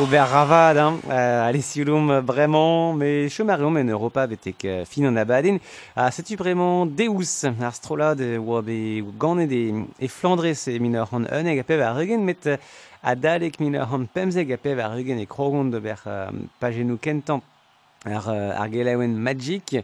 Aubert 0.00 0.28
Ravad, 0.28 0.78
hein, 0.78 1.00
euh, 1.10 1.48
Alessiulum 1.48 2.20
vraiment, 2.20 2.92
mais 2.92 3.28
chomarium 3.28 3.76
en 3.76 3.88
Europa 3.88 4.28
betek 4.28 4.64
euh, 4.64 4.84
fin 4.84 5.04
an 5.06 5.16
abadin. 5.16 5.58
Ah, 5.96 6.12
setu 6.12 6.36
vraiment 6.36 6.86
deus, 6.86 7.44
ar 7.60 7.74
strolad 7.74 8.20
euh, 8.20 8.38
oa 8.38 8.62
be 8.62 9.02
ganet 9.18 9.50
e, 9.50 9.74
e 9.98 10.08
Flandres 10.08 10.68
e 10.68 10.78
mineur 10.78 11.10
an 11.12 11.26
uneg 11.26 11.58
a 11.58 11.64
pev 11.66 11.82
ar 11.82 11.98
rugen, 11.98 12.22
met 12.22 12.46
euh, 12.46 12.56
a 13.02 13.16
dalek 13.16 13.58
mineur 13.58 13.90
an 13.92 14.06
pemzeg 14.06 14.52
a 14.54 14.56
pev 14.56 14.78
ar 14.78 14.94
rugen 14.94 15.18
e 15.18 15.26
krogon 15.26 15.72
d'ober 15.72 15.98
euh, 16.06 16.30
pagenou 16.60 16.96
kentan 17.02 17.42
ar, 18.06 18.28
euh, 18.28 18.54
ar 18.54 18.98
magic. 19.08 19.82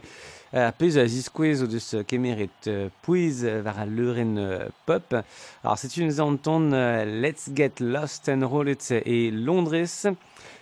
Uh, 0.53 0.71
peus 0.77 0.95
a 0.95 1.05
ziskouez 1.07 1.63
o 1.63 1.67
deus 1.67 1.93
euh, 1.95 2.03
kemeret 2.07 2.67
uh, 2.69 2.89
pouiz 3.01 3.43
war 3.65 3.79
a 3.79 3.85
leuren 3.85 4.69
pop. 4.85 5.15
Alors 5.63 5.77
c'est 5.77 5.97
une 5.97 6.11
uh, 6.11 7.05
Let's 7.05 7.49
Get 7.53 7.79
Lost 7.79 8.29
and 8.29 8.45
Rollet 8.45 8.91
e 8.91 9.31
Londres 9.31 10.07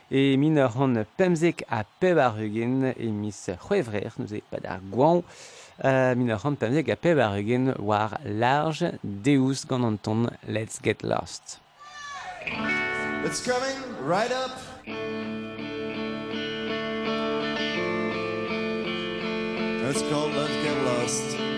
e 0.09 0.37
min 0.37 0.57
ur 0.57 0.77
an 0.81 1.03
pemzek 1.17 1.65
a 1.69 1.83
peb 1.83 2.17
ar 2.17 2.37
rugen 2.37 2.93
e 2.95 3.11
mis 3.11 3.49
c'hwevrer, 3.59 4.13
nous 4.19 4.33
e 4.33 4.41
pad 4.49 4.65
ar 4.65 4.81
gouan, 4.91 5.23
uh, 5.83 6.13
min 6.15 6.31
ur 6.31 6.45
an 6.45 6.55
pemzek 6.55 6.89
a 6.89 6.95
peb 6.95 7.19
war 7.79 8.17
large 8.25 8.93
deus 9.03 9.65
gant 9.65 10.07
Let's 10.47 10.79
Get 10.81 11.03
Lost. 11.03 11.59
It's 13.25 13.41
coming 13.45 13.77
right 14.05 14.31
up. 14.31 14.72
It's 19.85 20.01
called 20.03 20.33
Let's 20.33 20.53
Get 20.63 20.77
Lost. 20.85 21.52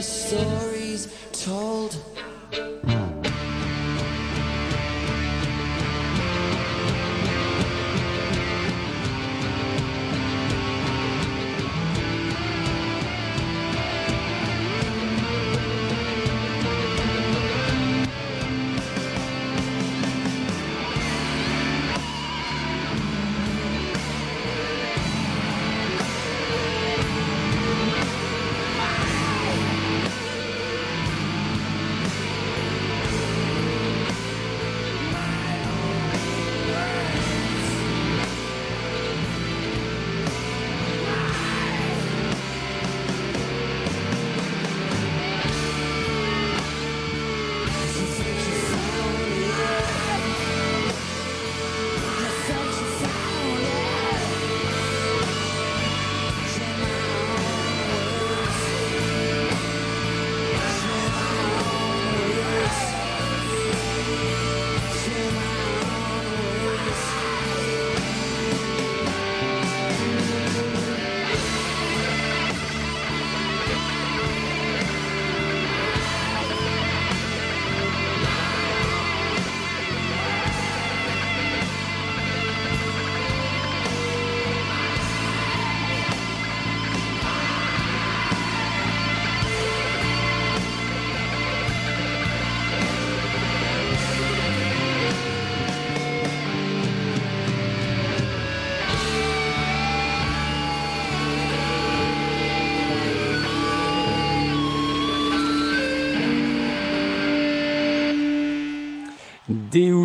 so 0.00 0.47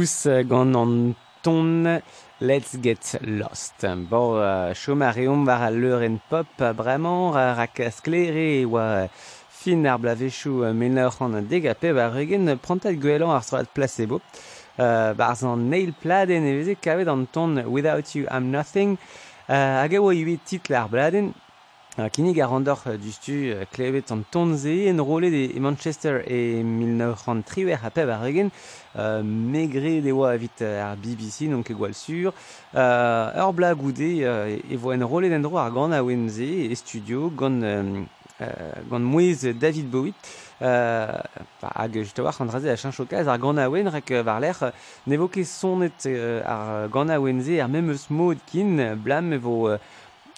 koulskous 0.04 0.44
gant 0.50 0.76
an 0.76 1.16
ton 1.44 2.02
Let's 2.42 2.76
Get 2.78 3.20
Lost. 3.22 3.86
Bo, 4.10 4.36
uh, 4.36 4.74
chomareom 4.74 5.46
war 5.46 5.64
a 5.64 5.72
leuren 5.72 6.20
pop 6.30 6.48
bremañ 6.58 7.34
rak 7.34 7.80
sklere 7.92 8.62
e 8.62 8.66
oa 8.66 9.08
fin 9.50 9.86
ar 9.88 10.00
blavechou 10.00 10.74
melneur 10.74 11.16
an 11.22 11.48
degape 11.48 11.94
war 11.96 12.12
regen 12.12 12.60
prantat 12.60 13.00
gwelan 13.00 13.32
ar 13.32 13.44
strat 13.44 13.70
placebo. 13.74 14.20
Uh, 14.78 15.14
bar 15.14 15.38
an 15.42 15.70
neil 15.70 15.94
pladen 15.94 16.44
e 16.44 16.58
veze 16.58 16.76
kavet 16.76 17.08
an 17.08 17.26
ton 17.32 17.64
Without 17.72 18.14
You 18.16 18.28
I'm 18.30 18.52
Nothing. 18.52 18.98
Uh, 19.48 19.84
hag 19.84 19.94
e 19.94 20.00
oa 20.00 20.14
ivit 20.14 20.44
titl 20.46 20.76
ar 20.76 20.90
bladen 20.90 21.34
Kinig 21.96 22.42
a 22.42 22.48
randor 22.48 22.82
uh, 22.88 22.98
du 22.98 23.12
stu 23.12 23.54
uh, 23.54 23.66
klevet 23.70 24.10
an 24.10 24.24
tonze 24.32 24.88
en 24.90 24.98
Manchester 25.60 26.24
e 26.26 26.64
1903 26.64 27.78
a 27.84 27.92
peb 27.92 28.10
ar 28.10 28.26
egen 28.26 28.50
uh, 28.98 29.22
megre 29.22 30.02
de 30.02 30.12
oa 30.12 30.34
evit 30.34 30.64
uh, 30.66 30.90
ar 30.90 30.98
BBC 30.98 31.52
donc 31.52 31.70
e 31.70 31.74
gwal 31.76 31.94
sur 31.94 32.32
uh, 32.32 32.34
uh, 32.74 33.30
e 33.38 35.30
ar 35.60 35.72
gant 35.72 35.94
a 35.94 36.76
studio 36.76 37.30
um, 37.64 38.08
uh, 38.42 39.00
mouez 39.00 39.54
David 39.54 39.92
Bowie 39.92 40.16
uh, 40.62 41.22
hag 41.62 41.94
just 41.94 42.18
war 42.18 42.34
an 42.40 42.48
draze 42.48 42.70
a 42.70 42.76
chanchokaz 42.76 43.28
ar 43.28 43.38
gant 43.38 43.60
a 43.60 43.70
wen 43.70 43.88
rek 43.88 44.10
uh, 44.10 44.24
war 44.26 44.40
l'er 44.40 44.58
uh, 44.64 44.72
ne 45.06 45.18
vo 45.18 45.28
ket 45.28 45.46
sonet 45.46 46.08
uh, 46.10 46.42
ar 46.42 46.90
gant 46.90 47.12
a 47.12 47.20
wenze 47.22 47.62
ar 47.62 47.70
mem 47.70 47.92
eus 47.94 48.10
mod 48.10 48.42
kin 48.50 48.98
blam 48.98 49.34
e 49.34 49.38
vo 49.38 49.76
uh, 49.76 49.78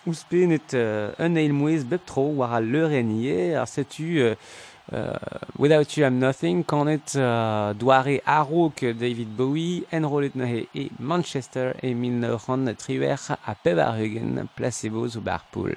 ouspenet 0.05 0.73
euh, 0.73 1.11
un 1.19 1.35
eil 1.35 1.53
mouez 1.53 1.83
bep 1.83 2.05
tro 2.05 2.27
war 2.37 2.53
a 2.53 2.61
leur 2.61 2.91
enie, 2.91 3.55
ar 3.55 3.67
setu 3.67 4.19
euh, 4.19 4.35
uh, 4.91 5.17
Without 5.57 5.97
You 5.97 6.05
I'm 6.05 6.19
Nothing, 6.19 6.63
kanet 6.63 7.15
uh, 7.15 7.73
doare 7.73 8.21
arok 8.25 8.85
David 8.93 9.35
Bowie, 9.35 9.83
enrolet 9.91 10.35
nahe 10.35 10.67
e 10.75 10.89
Manchester 10.99 11.75
e 11.81 11.93
min 11.93 12.19
neuron 12.21 12.73
triwer 12.77 13.19
a 13.45 13.55
pevar 13.55 13.97
placebo 14.55 15.07
zo 15.07 15.21
bar 15.21 15.43
poul. 15.51 15.73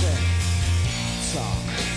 Talk. 0.00 1.89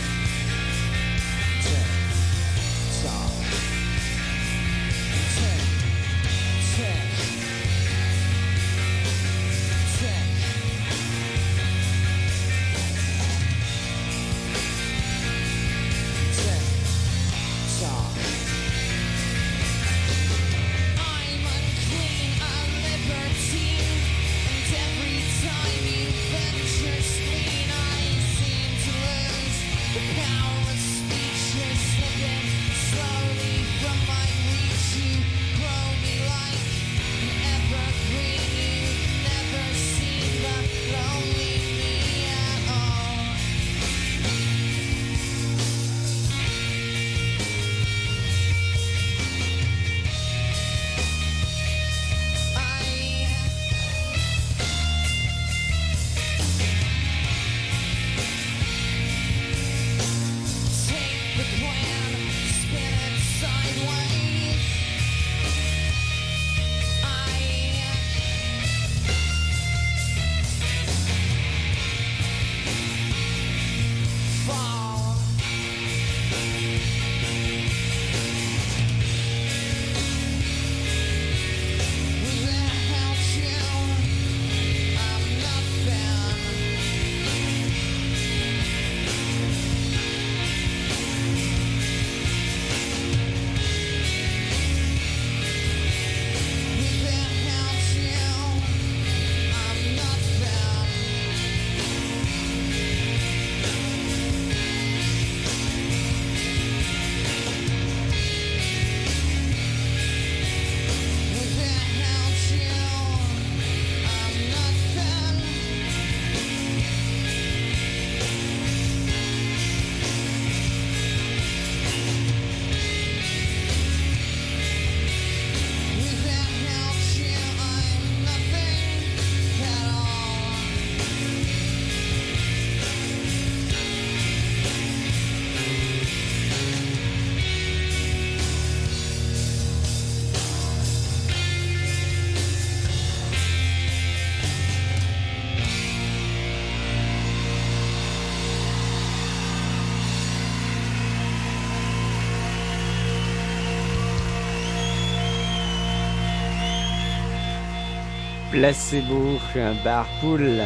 placebo 158.63 159.37
bar 159.83 160.07
poul. 160.21 160.61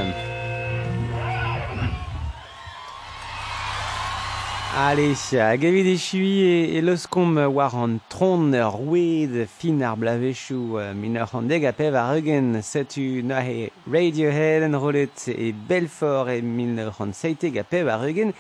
Allez, 4.75 5.31
gavid 5.31 5.87
e 5.87 5.97
chui 5.97 6.43
e, 6.43 6.77
e 6.77 6.81
loskom 6.81 7.35
war 7.55 7.73
an 7.73 7.99
tron 8.07 8.53
ur 8.53 8.77
wed 8.85 9.47
fin 9.49 9.81
ar 9.81 9.97
blavechou 9.97 10.77
min 10.93 11.17
ur 11.17 11.33
an 11.33 11.49
deg 11.49 11.65
a 11.65 11.71
pev 11.73 11.95
ar 11.95 12.13
eugen 12.13 12.61
setu 12.61 13.23
na 13.23 13.41
he 13.41 13.71
Radiohead 13.89 14.67
en 14.67 14.77
rolet 14.77 15.27
e 15.33 15.51
Belfort 15.51 16.29
e 16.29 16.41
min 16.41 16.77
ur 16.77 16.93
an 17.01 17.13
seiteg 17.17 17.57
a 17.57 17.63
pev 17.63 17.89
ar 17.89 18.05
eugen 18.05 18.31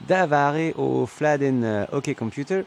da 0.00 0.26
vare 0.26 0.72
o 0.74 1.06
fladen 1.06 1.62
uh, 1.62 1.86
OK 1.92 2.14
Computer. 2.14 2.64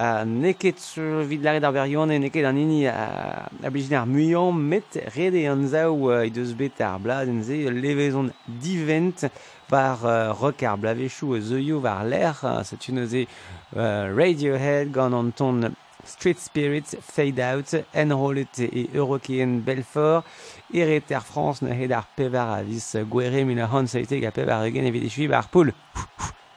A 0.00 0.24
neket 0.24 0.78
sur 0.80 1.20
vid 1.28 1.42
lare 1.44 1.60
d'ar 1.60 1.74
verion 1.76 2.08
e 2.08 2.16
neket 2.18 2.46
an 2.48 2.56
ini 2.56 2.86
a, 2.88 3.44
a 3.62 3.70
blizhin 3.70 3.98
ar 3.98 4.06
muion 4.08 4.56
met 4.56 4.96
rede 5.14 5.42
an 5.50 5.66
zao 5.68 5.92
uh, 6.08 6.22
i 6.24 6.30
deus 6.32 6.54
bet 6.56 6.80
ar 6.80 6.96
bladen 7.04 7.42
ze 7.44 7.58
levezon 7.68 8.30
divent 8.62 9.26
par 9.68 10.00
uh, 10.00 10.32
rock 10.40 10.64
ar 10.64 10.78
blavechou 10.80 11.36
e 11.36 11.40
zeuio 11.44 11.82
var 11.84 12.06
l'air 12.08 12.40
uh, 12.42 12.62
setu 12.64 12.94
neuze 12.96 13.26
uh, 13.26 14.08
Radiohead 14.16 14.88
gant 14.94 15.14
an 15.14 15.32
ton 15.36 15.76
Street 16.06 16.40
Spirits, 16.40 16.96
Fade 17.02 17.38
Out, 17.44 17.74
Enrollet 17.92 18.58
e 18.58 18.88
Eurokeen 18.94 19.60
Belfort, 19.60 20.24
eret 20.72 21.12
France 21.20 21.60
ne 21.60 21.76
hed 21.76 21.92
ar 21.92 22.08
pevar 22.16 22.56
a 22.56 22.62
vis 22.64 22.94
gwere 23.04 23.44
min 23.44 23.60
a 23.60 23.68
han 23.68 23.84
saiteg 23.84 24.24
a 24.24 24.32
pevar 24.32 24.64
egen 24.64 24.88
evit. 24.88 25.12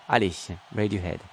Allez, 0.07 0.49
Radiohead. 0.71 1.32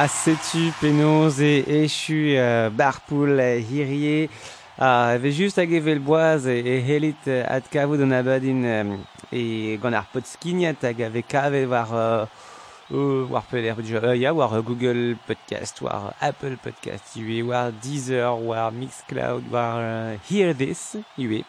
A 0.00 0.08
setu 0.08 0.72
penaos 0.80 1.40
e 1.40 1.60
echu 1.84 2.32
uh, 2.32 2.70
barpoul 2.72 3.36
hirie 3.68 4.30
a 4.78 5.18
ve 5.20 5.30
just 5.30 5.58
hag 5.60 5.74
evel 5.76 6.00
boaz 6.00 6.46
e, 6.48 6.54
e 6.56 6.78
helit 6.80 7.20
uh, 7.28 7.44
ad 7.44 7.68
kavout 7.68 8.00
an 8.00 8.14
abadin 8.16 8.64
um, 8.64 8.94
e 9.30 9.76
gant 9.82 9.98
ar 10.00 10.06
potskiniat 10.08 10.80
hag 10.88 11.02
ave 11.04 11.20
kavet 11.20 11.68
war 11.68 13.44
peler 13.50 13.76
ya 14.16 14.32
war 14.32 14.62
Google 14.62 15.18
Podcast 15.26 15.82
war 15.82 16.14
Apple 16.18 16.56
Podcast 16.56 17.20
ue 17.20 17.42
war 17.42 17.70
Deezer 17.70 18.32
war 18.40 18.72
Mixcloud 18.72 19.52
war 19.52 20.16
Hear 20.30 20.54
This 20.56 20.96
ue 21.18 21.44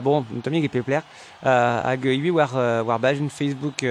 bon, 0.00 0.24
tamiek 0.42 0.64
e 0.64 0.68
pepler. 0.72 1.04
Uh, 1.44 1.84
hag 1.84 2.08
ivez 2.08 2.32
war, 2.32 2.56
war 2.88 2.98
bajen 2.98 3.28
Facebook 3.28 3.84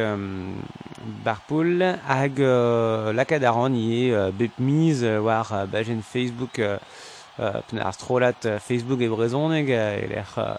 barpoul 1.23 1.83
hag 2.07 2.39
euh, 2.39 3.13
lakad 3.13 3.43
a 3.43 3.51
ran 3.51 3.73
ie 3.73 4.11
euh, 4.11 4.31
bep 4.31 4.57
miz 4.59 5.03
war 5.03 5.51
euh, 5.53 5.65
bajen 5.65 6.01
Facebook 6.01 6.59
euh, 6.59 6.77
pne 7.37 7.81
ar 7.81 7.93
strolat 7.93 8.45
euh, 8.45 8.59
Facebook 8.59 9.01
e 9.01 9.09
brezoneg 9.09 9.71
euh, 9.71 10.01
e 10.01 10.07
l'er 10.07 10.33
euh, 10.37 10.55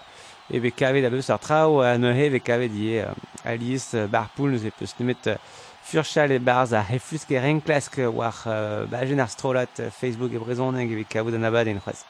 e 0.53 0.59
be 0.63 0.71
kavet 0.71 1.05
a 1.05 1.09
beus 1.09 1.29
ar 1.29 1.39
trao 1.39 1.81
a 1.81 1.97
neuhe 1.97 2.29
ve 2.31 2.39
kavet 2.39 2.71
ie 2.71 3.01
euh, 3.01 3.13
alies 3.45 3.93
euh, 3.93 4.07
barpoul 4.07 4.51
neus 4.55 4.65
e 4.65 4.71
peus 4.71 4.95
nemet 4.99 5.27
euh, 5.27 5.37
furchal 5.83 6.31
e 6.31 6.39
barz 6.39 6.73
a 6.73 6.83
hefus 6.83 7.25
ke 7.27 7.39
renklask 7.43 7.99
war 8.13 8.43
euh, 8.47 8.85
bajen 8.85 9.19
ar 9.19 9.29
strolat 9.29 9.79
euh, 9.79 9.91
Facebook 9.91 10.33
e 10.33 10.39
brezoneg 10.43 10.91
e 10.91 11.01
be 11.01 11.07
kavet 11.09 11.35
an 11.35 11.49
abad 11.49 11.67
en 11.67 11.81
c'hoaz. 11.83 12.05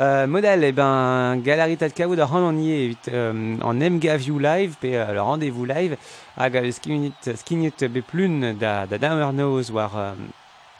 Euh, 0.00 0.26
modèle, 0.26 0.64
eh 0.64 0.72
ben, 0.72 1.36
Galerie 1.36 1.76
Tatkaoud 1.76 2.18
a 2.18 2.26
ran 2.26 2.56
y 2.56 2.72
est 2.72 3.08
euh, 3.08 3.56
en 3.62 3.74
MGAView 3.74 4.40
live, 4.40 4.74
pe 4.80 4.88
euh, 4.92 5.12
le 5.12 5.20
rendez-vous 5.20 5.64
live, 5.64 5.96
hag 6.36 6.70
skinit, 6.72 7.14
skinit 7.36 7.84
beplun 7.84 8.54
da, 8.58 8.86
da 8.86 8.98
damer 8.98 9.32
noz 9.32 9.70
war, 9.70 9.96
euh, 9.96 10.14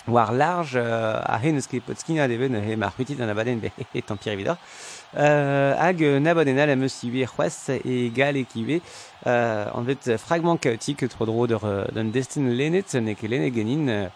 war 0.09 0.33
large, 0.33 0.73
euh, 0.75 1.21
a 1.23 1.39
hen 1.39 1.55
eus 1.55 1.69
ket 1.71 1.87
pot 1.87 1.95
skinat 1.95 2.29
even 2.35 2.59
he 2.59 2.75
mar 2.75 2.91
petit 2.91 3.23
an 3.23 3.31
abaden, 3.31 3.61
be 3.62 3.71
he 3.95 4.03
tant 4.03 4.17
pire 4.17 4.33
évidemment. 4.33 4.59
Euh, 5.17 5.77
hag 5.79 6.03
euh, 6.03 6.19
nabaden 6.19 6.59
al 6.59 6.75
am 6.75 6.83
eus 6.83 6.99
iwe 7.07 7.23
c'hoaz 7.25 7.71
e 7.85 8.11
gal 8.11 8.37
e 8.37 8.43
kiwe, 8.43 8.81
euh, 9.29 9.67
en 9.73 9.85
fait, 9.85 10.17
fragment 10.17 10.57
chaotique, 10.57 11.09
trop 11.09 11.25
drôle 11.25 11.51
de, 11.51 11.93
d'un 11.93 12.11
destin 12.11 12.49
lennet, 12.51 12.99
ne 12.99 13.12
ket 13.15 13.29
lennet 13.29 13.55
genin, 13.55 13.87
euh, 13.87 14.09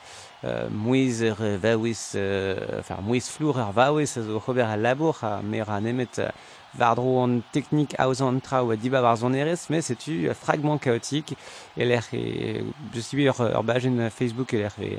euh, 0.45 0.69
mouiz 0.71 1.23
ur 1.23 1.37
vaouez, 1.37 1.97
euh, 2.15 2.57
enfin, 2.81 2.97
mouiz 3.03 3.29
flour 3.29 3.59
ur 3.59 3.73
vaouez 3.73 4.19
a 4.19 4.23
zo 4.23 4.41
c'hober 4.41 4.63
al 4.63 4.83
labour 4.83 5.19
a 5.23 5.43
mer 5.43 5.71
an 5.71 5.85
emet 5.85 6.19
euh, 6.19 6.29
vardro 6.75 7.23
an 7.25 7.41
technik 7.53 7.95
aouz 7.99 8.23
an 8.23 8.41
trao 8.41 8.71
a 8.71 8.77
diba 8.77 9.03
war 9.03 9.17
zon 9.17 9.35
erez, 9.35 9.67
mais 9.71 9.83
setu 9.83 10.29
euh, 10.29 10.35
fragment 10.35 10.79
chaotique, 10.79 11.37
e 11.77 11.85
l'er 11.85 12.05
e, 12.13 12.65
je 12.95 13.01
suis 13.01 13.25
ur, 13.25 13.41
ur 13.41 13.65
bajen 13.65 14.11
Facebook 14.11 14.55
e 14.55 14.59
l'er 14.59 14.75
e, 14.81 14.99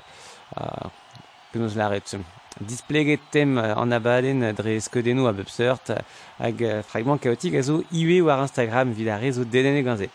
penaos 1.51 1.75
laret. 1.75 2.17
Displeget 2.59 3.19
tem 3.31 3.57
euh, 3.57 3.75
an 3.75 3.91
abaden 3.91 4.43
euh, 4.43 4.53
dre 4.53 4.79
skedenno 4.81 5.27
a 5.27 5.33
bep 5.33 5.49
seurt 5.49 5.93
hag 6.39 6.63
euh, 6.63 6.81
fragment 6.83 7.17
chaotique 7.17 7.55
a 7.55 7.61
zo 7.63 7.83
iwe 7.91 8.19
war 8.25 8.41
Instagram 8.43 8.91
vid 8.91 9.07
a 9.07 9.17
rezo 9.17 9.45
dedene 9.45 9.83
ganze. 9.83 10.09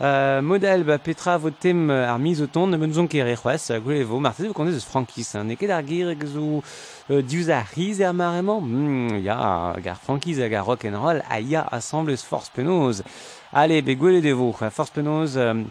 Euh, 0.00 0.42
model 0.42 0.82
ba 0.82 0.98
petra 0.98 1.36
vo 1.38 1.50
tem 1.50 1.88
ar 1.88 2.18
mizoton 2.18 2.66
ne 2.66 2.76
menuzon 2.76 3.06
ket 3.06 3.22
re 3.22 3.36
c'hoaz 3.36 3.70
goulevo 3.78 4.18
martez 4.18 4.48
vo 4.48 4.52
kontez 4.52 4.74
eus 4.74 4.84
frankiz 4.84 5.36
ne 5.46 5.54
ket 5.54 5.70
ar 5.70 5.84
gir 5.86 6.10
eg 6.10 6.24
zo 6.26 6.64
euh, 7.12 7.22
diouz 7.22 7.48
ar 7.54 7.70
riz 7.76 8.00
er 8.02 8.10
maremañ 8.10 8.58
mm, 8.66 9.22
ya 9.22 9.36
gar 9.78 10.00
frankiz 10.02 10.40
hag 10.42 10.52
ar 10.58 10.66
rock'n'roll 10.66 11.22
a 11.30 11.38
ya 11.38 11.62
assemblez 11.70 12.26
force 12.26 12.50
penoz 12.50 13.04
Allez, 13.52 13.82
be 13.82 13.94
gwele 13.94 14.20
de 14.20 14.32
vo 14.32 14.50
force 14.52 14.90
penoz 14.90 15.36
euh, 15.36 15.62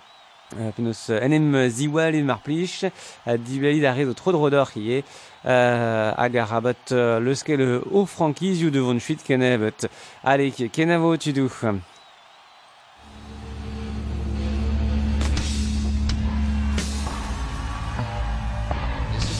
Penaos 0.78 1.10
enem 1.10 1.68
ziwal 1.68 2.16
e 2.16 2.24
mar 2.24 2.40
plich, 2.46 2.86
dibelid 3.26 3.84
a 3.84 3.92
rezo 3.92 4.14
tro 4.14 4.32
drodor 4.32 4.70
ki 4.70 4.84
e, 5.00 5.04
hag 5.44 6.38
ar 6.38 6.54
abat 6.60 6.94
leuskel 7.26 7.82
o 7.92 8.06
frankiz 8.06 8.62
you 8.62 8.70
devon 8.70 9.00
chuit 9.00 9.24
kenebet. 9.26 9.90
Ale, 10.24 10.52
kenavo 10.70 11.18
tu 11.18 11.34